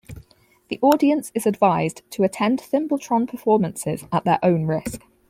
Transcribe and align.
The 0.69 0.79
audience 0.81 1.31
is 1.35 1.45
advised 1.45 2.01
to 2.09 2.23
attend 2.23 2.57
Thimbletron 2.59 3.29
performances 3.29 4.03
at 4.11 4.25
their 4.25 4.39
own 4.41 4.65
risk. 4.65 5.03